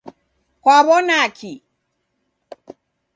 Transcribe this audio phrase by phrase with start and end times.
[0.63, 1.53] Kwaw'onaki?